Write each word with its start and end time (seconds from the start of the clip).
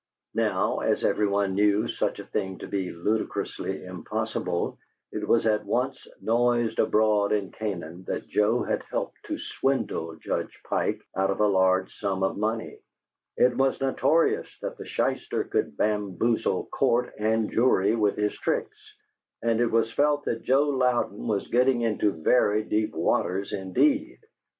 Now, 0.33 0.79
as 0.79 1.03
every 1.05 1.27
one 1.27 1.53
knew 1.53 1.87
such 1.87 2.17
a 2.17 2.25
thing 2.25 2.57
to 2.57 2.67
be 2.67 2.89
ludicrously 2.89 3.85
impossible, 3.85 4.79
it 5.11 5.27
was 5.27 5.45
at 5.45 5.63
once 5.63 6.07
noised 6.19 6.79
abroad 6.79 7.31
in 7.31 7.51
Canaan 7.51 8.05
that 8.07 8.27
Joe 8.27 8.63
had 8.63 8.81
helped 8.89 9.19
to 9.25 9.37
swindle 9.37 10.15
Judge 10.15 10.59
Pike 10.67 11.03
out 11.15 11.29
of 11.29 11.39
a 11.39 11.45
large 11.45 11.95
sum 11.99 12.23
of 12.23 12.35
money 12.35 12.79
it 13.37 13.55
was 13.55 13.79
notorious 13.79 14.57
that 14.63 14.75
the 14.79 14.87
shyster 14.87 15.43
could 15.43 15.77
bamboozle 15.77 16.65
court 16.71 17.13
and 17.19 17.51
jury 17.51 17.95
with 17.95 18.15
his 18.15 18.33
tricks; 18.33 18.95
and 19.43 19.61
it 19.61 19.69
was 19.69 19.93
felt 19.93 20.25
that 20.25 20.41
Joe 20.41 20.63
Louden 20.67 21.27
was 21.27 21.47
getting 21.49 21.81
into 21.81 22.09
very 22.11 22.63
deep 22.63 22.95
waters 22.95 23.53
indeed. 23.53 24.17